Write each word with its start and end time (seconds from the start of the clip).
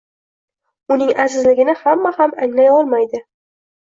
Uning 0.95 1.11
azizligini 1.25 1.77
hamma 1.85 2.13
ham 2.19 2.35
anglay 2.47 2.71
olmaydi 2.79 3.23